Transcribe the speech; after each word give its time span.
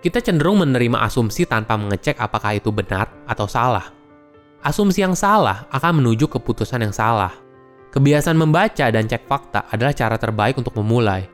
kita 0.00 0.24
cenderung 0.24 0.64
menerima 0.64 1.04
asumsi 1.04 1.44
tanpa 1.44 1.76
mengecek 1.76 2.16
apakah 2.16 2.56
itu 2.56 2.72
benar 2.72 3.12
atau 3.28 3.44
salah. 3.44 3.92
Asumsi 4.64 5.04
yang 5.04 5.12
salah 5.12 5.68
akan 5.68 6.00
menuju 6.00 6.24
keputusan 6.24 6.80
yang 6.80 6.92
salah. 6.92 7.36
Kebiasaan 7.92 8.36
membaca 8.36 8.88
dan 8.88 9.04
cek 9.04 9.28
fakta 9.28 9.68
adalah 9.68 9.92
cara 9.92 10.16
terbaik 10.16 10.56
untuk 10.56 10.72
memulai. 10.80 11.28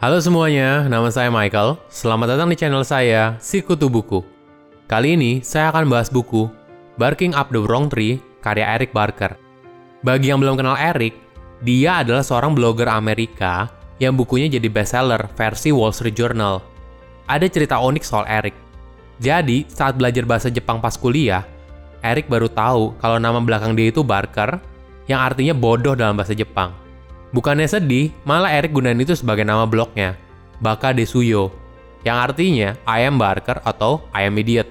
Halo 0.00 0.20
semuanya, 0.20 0.84
nama 0.88 1.08
saya 1.08 1.28
Michael. 1.32 1.80
Selamat 1.88 2.36
datang 2.36 2.48
di 2.52 2.56
channel 2.56 2.84
saya, 2.84 3.36
Sikutu 3.40 3.88
Buku. 3.88 4.20
Kali 4.84 5.16
ini 5.16 5.40
saya 5.40 5.72
akan 5.72 5.88
bahas 5.88 6.12
buku 6.12 6.48
Barking 7.00 7.32
Up 7.32 7.48
the 7.52 7.60
Wrong 7.60 7.88
Tree 7.88 8.20
karya 8.44 8.76
Eric 8.76 8.92
Barker. 8.92 9.32
Bagi 10.04 10.28
yang 10.28 10.40
belum 10.44 10.60
kenal 10.60 10.76
Eric, 10.76 11.16
dia 11.64 12.04
adalah 12.04 12.20
seorang 12.20 12.52
blogger 12.52 12.92
Amerika 12.92 13.83
yang 14.02 14.14
bukunya 14.18 14.50
jadi 14.50 14.66
bestseller 14.70 15.30
versi 15.34 15.70
Wall 15.70 15.94
Street 15.94 16.16
Journal. 16.16 16.62
Ada 17.30 17.46
cerita 17.48 17.80
unik 17.80 18.04
soal 18.04 18.26
Eric. 18.26 18.54
Jadi, 19.22 19.64
saat 19.70 19.94
belajar 19.94 20.26
bahasa 20.26 20.50
Jepang 20.50 20.82
pas 20.82 20.98
kuliah, 20.98 21.46
Eric 22.04 22.28
baru 22.28 22.50
tahu 22.50 22.98
kalau 22.98 23.16
nama 23.16 23.40
belakang 23.40 23.72
dia 23.72 23.88
itu 23.88 24.04
Barker, 24.04 24.60
yang 25.06 25.22
artinya 25.22 25.54
bodoh 25.56 25.96
dalam 25.96 26.18
bahasa 26.18 26.36
Jepang. 26.36 26.74
Bukannya 27.32 27.66
sedih, 27.66 28.12
malah 28.22 28.52
Eric 28.52 28.76
gunain 28.76 28.98
itu 28.98 29.16
sebagai 29.16 29.42
nama 29.42 29.64
blognya, 29.66 30.18
Baka 30.62 30.94
Desuyo, 30.94 31.50
yang 32.04 32.20
artinya 32.20 32.76
I 32.84 33.08
am 33.08 33.16
Barker 33.16 33.58
atau 33.64 34.04
I 34.12 34.28
am 34.28 34.36
idiot. 34.36 34.68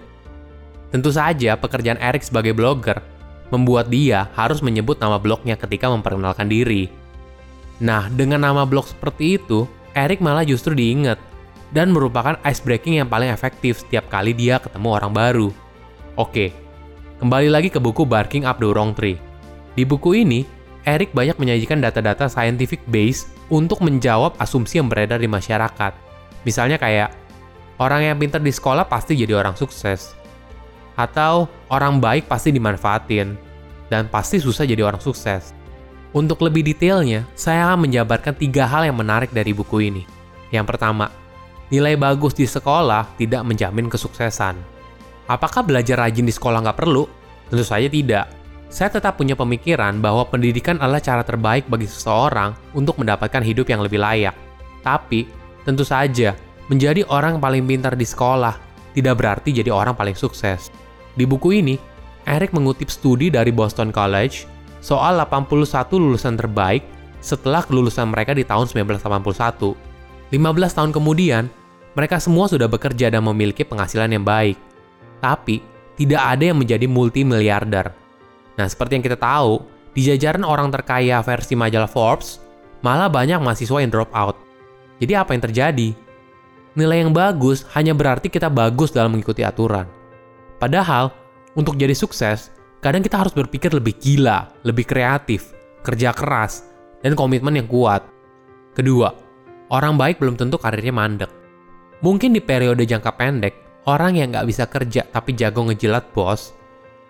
Tentu 0.94 1.10
saja 1.10 1.58
pekerjaan 1.58 1.98
Eric 1.98 2.22
sebagai 2.22 2.54
blogger 2.54 3.02
membuat 3.50 3.90
dia 3.90 4.30
harus 4.38 4.62
menyebut 4.62 5.02
nama 5.02 5.18
blognya 5.18 5.58
ketika 5.58 5.90
memperkenalkan 5.90 6.46
diri. 6.46 6.90
Nah, 7.84 8.08
dengan 8.08 8.40
nama 8.40 8.64
blog 8.64 8.88
seperti 8.88 9.36
itu, 9.36 9.68
Eric 9.92 10.24
malah 10.24 10.48
justru 10.48 10.72
diingat 10.72 11.20
dan 11.76 11.92
merupakan 11.92 12.40
ice 12.48 12.64
breaking 12.64 13.04
yang 13.04 13.12
paling 13.12 13.28
efektif 13.28 13.84
setiap 13.84 14.08
kali 14.08 14.32
dia 14.32 14.56
ketemu 14.64 14.88
orang 14.88 15.12
baru. 15.12 15.50
Oke, 16.16 16.56
kembali 17.20 17.52
lagi 17.52 17.68
ke 17.68 17.84
buku 17.84 18.08
Barking 18.08 18.48
Up 18.48 18.64
the 18.64 18.72
Wrong 18.72 18.96
Tree. 18.96 19.20
Di 19.76 19.84
buku 19.84 20.16
ini, 20.16 20.48
Eric 20.88 21.12
banyak 21.12 21.36
menyajikan 21.36 21.84
data-data 21.84 22.32
scientific 22.32 22.80
base 22.88 23.28
untuk 23.52 23.84
menjawab 23.84 24.40
asumsi 24.40 24.80
yang 24.80 24.88
beredar 24.88 25.20
di 25.20 25.28
masyarakat. 25.28 25.92
Misalnya 26.48 26.80
kayak, 26.80 27.12
orang 27.84 28.08
yang 28.08 28.16
pintar 28.16 28.40
di 28.40 28.56
sekolah 28.56 28.88
pasti 28.88 29.20
jadi 29.20 29.36
orang 29.36 29.60
sukses. 29.60 30.16
Atau, 30.96 31.52
orang 31.68 32.00
baik 32.00 32.32
pasti 32.32 32.56
dimanfaatin, 32.56 33.36
dan 33.92 34.08
pasti 34.08 34.40
susah 34.40 34.64
jadi 34.64 34.88
orang 34.88 35.04
sukses. 35.04 35.52
Untuk 36.14 36.46
lebih 36.46 36.62
detailnya, 36.62 37.26
saya 37.34 37.74
akan 37.74 37.90
menjabarkan 37.90 38.38
tiga 38.38 38.70
hal 38.70 38.86
yang 38.86 38.94
menarik 39.02 39.34
dari 39.34 39.50
buku 39.50 39.90
ini. 39.90 40.06
Yang 40.54 40.70
pertama, 40.70 41.10
nilai 41.74 41.98
bagus 41.98 42.38
di 42.38 42.46
sekolah 42.46 43.18
tidak 43.18 43.42
menjamin 43.42 43.90
kesuksesan. 43.90 44.54
Apakah 45.26 45.66
belajar 45.66 45.98
rajin 45.98 46.30
di 46.30 46.34
sekolah 46.34 46.62
nggak 46.62 46.78
perlu? 46.78 47.10
Tentu 47.50 47.66
saja 47.66 47.90
tidak. 47.90 48.26
Saya 48.70 48.94
tetap 48.94 49.18
punya 49.18 49.34
pemikiran 49.34 49.98
bahwa 50.02 50.30
pendidikan 50.30 50.78
adalah 50.78 51.02
cara 51.02 51.26
terbaik 51.26 51.66
bagi 51.66 51.90
seseorang 51.90 52.54
untuk 52.78 53.02
mendapatkan 53.02 53.42
hidup 53.42 53.66
yang 53.74 53.82
lebih 53.82 53.98
layak. 53.98 54.38
Tapi, 54.86 55.26
tentu 55.66 55.82
saja, 55.82 56.38
menjadi 56.70 57.10
orang 57.10 57.42
paling 57.42 57.66
pintar 57.66 57.98
di 57.98 58.06
sekolah 58.06 58.54
tidak 58.94 59.18
berarti 59.18 59.50
jadi 59.50 59.74
orang 59.74 59.98
paling 59.98 60.14
sukses. 60.14 60.70
Di 61.18 61.26
buku 61.26 61.58
ini, 61.58 61.74
Eric 62.30 62.54
mengutip 62.54 62.94
studi 62.94 63.34
dari 63.34 63.50
Boston 63.50 63.90
College 63.90 64.46
soal 64.84 65.16
81 65.16 65.64
lulusan 65.96 66.36
terbaik 66.36 66.84
setelah 67.24 67.64
kelulusan 67.64 68.12
mereka 68.12 68.36
di 68.36 68.44
tahun 68.44 68.68
1981. 68.68 69.80
15 70.36 70.78
tahun 70.78 70.92
kemudian, 70.92 71.48
mereka 71.96 72.20
semua 72.20 72.52
sudah 72.52 72.68
bekerja 72.68 73.08
dan 73.08 73.24
memiliki 73.24 73.64
penghasilan 73.64 74.12
yang 74.12 74.28
baik. 74.28 74.60
Tapi, 75.24 75.64
tidak 75.96 76.20
ada 76.20 76.52
yang 76.52 76.60
menjadi 76.60 76.84
multimiliarder. 76.84 77.96
Nah, 78.60 78.68
seperti 78.68 79.00
yang 79.00 79.06
kita 79.08 79.16
tahu, 79.16 79.64
di 79.96 80.04
jajaran 80.04 80.44
orang 80.44 80.68
terkaya 80.68 81.24
versi 81.24 81.56
majalah 81.56 81.88
Forbes, 81.88 82.44
malah 82.84 83.08
banyak 83.08 83.40
mahasiswa 83.40 83.80
yang 83.80 83.94
drop 83.94 84.12
out. 84.12 84.36
Jadi 85.00 85.14
apa 85.16 85.32
yang 85.32 85.44
terjadi? 85.48 85.90
Nilai 86.74 87.06
yang 87.06 87.14
bagus 87.14 87.64
hanya 87.78 87.94
berarti 87.94 88.28
kita 88.28 88.50
bagus 88.50 88.90
dalam 88.90 89.14
mengikuti 89.14 89.46
aturan. 89.46 89.86
Padahal, 90.58 91.14
untuk 91.54 91.78
jadi 91.78 91.94
sukses, 91.94 92.50
kadang 92.84 93.00
kita 93.00 93.16
harus 93.16 93.32
berpikir 93.32 93.72
lebih 93.72 93.96
gila, 93.96 94.52
lebih 94.68 94.84
kreatif, 94.84 95.56
kerja 95.88 96.12
keras, 96.12 96.68
dan 97.00 97.16
komitmen 97.16 97.56
yang 97.56 97.72
kuat. 97.72 98.04
Kedua, 98.76 99.16
orang 99.72 99.96
baik 99.96 100.20
belum 100.20 100.36
tentu 100.36 100.60
karirnya 100.60 100.92
mandek. 100.92 101.32
Mungkin 102.04 102.36
di 102.36 102.44
periode 102.44 102.84
jangka 102.84 103.16
pendek, 103.16 103.88
orang 103.88 104.20
yang 104.20 104.36
nggak 104.36 104.48
bisa 104.52 104.68
kerja 104.68 105.08
tapi 105.08 105.32
jago 105.32 105.64
ngejilat 105.64 106.12
bos, 106.12 106.52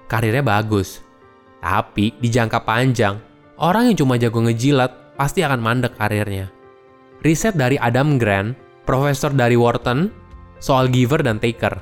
karirnya 0.06 0.46
bagus. 0.46 1.02
Tapi 1.58 2.14
di 2.22 2.30
jangka 2.30 2.62
panjang, 2.62 3.18
orang 3.58 3.90
yang 3.90 3.98
cuma 3.98 4.22
jago 4.22 4.46
ngejilat 4.46 5.18
pasti 5.18 5.42
akan 5.42 5.58
mandek 5.58 5.98
karirnya. 5.98 6.54
Riset 7.26 7.58
dari 7.58 7.82
Adam 7.82 8.22
Grant, 8.22 8.54
profesor 8.86 9.34
dari 9.34 9.58
Wharton, 9.58 10.14
soal 10.62 10.94
giver 10.94 11.26
dan 11.26 11.42
taker. 11.42 11.74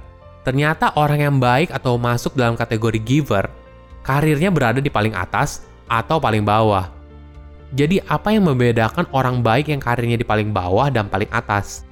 Ternyata 0.47 0.95
orang 0.95 1.19
yang 1.19 1.37
baik 1.43 1.75
atau 1.75 1.99
masuk 1.99 2.39
dalam 2.39 2.55
kategori 2.55 3.01
giver 3.03 3.60
karirnya 4.01 4.49
berada 4.53 4.81
di 4.81 4.89
paling 4.89 5.13
atas 5.13 5.65
atau 5.89 6.17
paling 6.17 6.45
bawah. 6.45 6.89
Jadi 7.71 8.03
apa 8.03 8.35
yang 8.35 8.51
membedakan 8.51 9.07
orang 9.15 9.39
baik 9.39 9.71
yang 9.71 9.79
karirnya 9.79 10.19
di 10.19 10.27
paling 10.27 10.51
bawah 10.51 10.91
dan 10.91 11.07
paling 11.07 11.31
atas? 11.31 11.87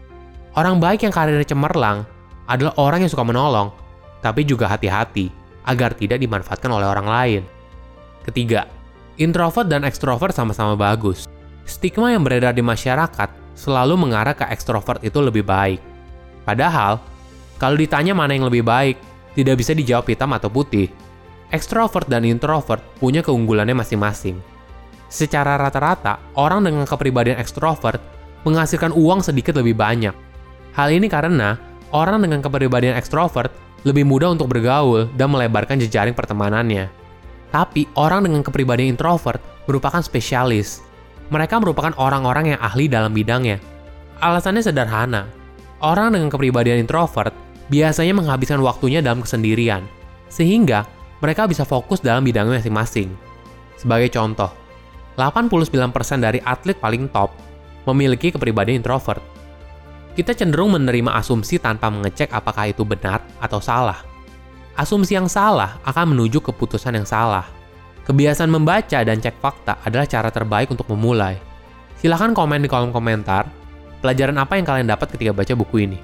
Orang 0.52 0.84
baik 0.84 1.08
yang 1.08 1.14
karirnya 1.16 1.48
cemerlang 1.48 2.04
adalah 2.50 2.76
orang 2.76 3.06
yang 3.06 3.12
suka 3.12 3.24
menolong, 3.24 3.72
tapi 4.20 4.44
juga 4.44 4.68
hati-hati 4.68 5.32
agar 5.64 5.96
tidak 5.96 6.20
dimanfaatkan 6.20 6.68
oleh 6.68 6.88
orang 6.90 7.08
lain. 7.08 7.42
Ketiga, 8.28 8.68
introvert 9.16 9.72
dan 9.72 9.88
ekstrovert 9.88 10.36
sama-sama 10.36 10.76
bagus. 10.76 11.30
Stigma 11.64 12.12
yang 12.12 12.26
beredar 12.26 12.52
di 12.52 12.66
masyarakat 12.66 13.30
selalu 13.54 13.96
mengarah 13.96 14.34
ke 14.34 14.44
ekstrovert 14.50 15.00
itu 15.06 15.22
lebih 15.22 15.46
baik. 15.46 15.80
Padahal, 16.44 16.98
kalau 17.62 17.78
ditanya 17.78 18.18
mana 18.18 18.34
yang 18.34 18.50
lebih 18.50 18.66
baik, 18.66 18.98
tidak 19.38 19.56
bisa 19.62 19.72
dijawab 19.78 20.10
hitam 20.10 20.34
atau 20.34 20.50
putih, 20.50 20.90
Extrovert 21.50 22.06
dan 22.06 22.22
introvert 22.30 22.82
punya 23.02 23.26
keunggulannya 23.26 23.74
masing-masing. 23.74 24.38
Secara 25.10 25.58
rata-rata, 25.58 26.22
orang 26.38 26.62
dengan 26.62 26.86
kepribadian 26.86 27.42
extrovert 27.42 27.98
menghasilkan 28.46 28.94
uang 28.94 29.26
sedikit 29.26 29.58
lebih 29.58 29.74
banyak. 29.74 30.14
Hal 30.78 30.94
ini 30.94 31.10
karena 31.10 31.58
orang 31.90 32.22
dengan 32.22 32.46
kepribadian 32.46 32.94
extrovert 32.94 33.50
lebih 33.82 34.06
mudah 34.06 34.30
untuk 34.30 34.46
bergaul 34.54 35.10
dan 35.18 35.34
melebarkan 35.34 35.82
jejaring 35.82 36.14
pertemanannya. 36.14 36.94
Tapi 37.50 37.90
orang 37.98 38.30
dengan 38.30 38.46
kepribadian 38.46 38.94
introvert 38.94 39.42
merupakan 39.66 40.06
spesialis. 40.06 40.86
Mereka 41.34 41.58
merupakan 41.58 41.98
orang-orang 41.98 42.54
yang 42.54 42.60
ahli 42.62 42.86
dalam 42.86 43.10
bidangnya. 43.10 43.58
Alasannya 44.22 44.62
sederhana. 44.62 45.26
Orang 45.82 46.14
dengan 46.14 46.30
kepribadian 46.30 46.86
introvert 46.86 47.34
biasanya 47.74 48.14
menghabiskan 48.14 48.62
waktunya 48.62 49.02
dalam 49.02 49.26
kesendirian, 49.26 49.86
sehingga 50.28 50.86
mereka 51.20 51.48
bisa 51.48 51.68
fokus 51.68 52.00
dalam 52.00 52.24
bidangnya 52.24 52.64
masing-masing. 52.64 53.12
Sebagai 53.76 54.12
contoh, 54.12 54.52
89% 55.20 56.20
dari 56.20 56.40
atlet 56.44 56.76
paling 56.80 57.12
top 57.12 57.36
memiliki 57.88 58.32
kepribadian 58.32 58.80
introvert. 58.80 59.24
Kita 60.16 60.36
cenderung 60.36 60.76
menerima 60.76 61.16
asumsi 61.16 61.60
tanpa 61.60 61.88
mengecek 61.88 62.32
apakah 62.32 62.72
itu 62.72 62.84
benar 62.84 63.24
atau 63.40 63.64
salah. 63.64 64.04
Asumsi 64.76 65.16
yang 65.16 65.28
salah 65.28 65.80
akan 65.84 66.16
menuju 66.16 66.40
keputusan 66.44 66.96
yang 66.96 67.08
salah. 67.08 67.48
Kebiasaan 68.08 68.50
membaca 68.50 69.00
dan 69.04 69.20
cek 69.22 69.38
fakta 69.38 69.80
adalah 69.86 70.08
cara 70.08 70.32
terbaik 70.32 70.72
untuk 70.72 70.88
memulai. 70.92 71.38
Silahkan 72.00 72.32
komen 72.32 72.64
di 72.64 72.72
kolom 72.72 72.96
komentar 72.96 73.48
pelajaran 74.00 74.40
apa 74.40 74.56
yang 74.56 74.66
kalian 74.66 74.88
dapat 74.88 75.12
ketika 75.14 75.36
baca 75.36 75.54
buku 75.56 75.84
ini. 75.84 76.00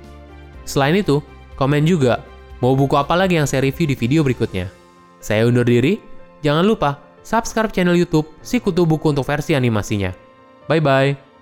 Selain 0.68 0.95
itu, 0.95 1.24
komen 1.56 1.88
juga 1.88 2.19
mau 2.60 2.75
buku 2.75 3.00
apa 3.00 3.16
lagi 3.16 3.39
yang 3.39 3.48
saya 3.48 3.63
review 3.63 3.88
di 3.88 3.95
video 3.95 4.22
berikutnya. 4.22 4.85
Saya 5.25 5.50
undur 5.50 5.66
diri, 5.66 5.98
jangan 6.45 6.62
lupa 6.62 7.01
subscribe 7.25 7.74
channel 7.74 7.98
YouTube 7.98 8.30
Si 8.45 8.62
Kutu 8.62 8.86
Buku 8.86 9.10
untuk 9.10 9.25
versi 9.25 9.57
animasinya. 9.57 10.13
Bye 10.69 10.86
bye. 10.86 11.35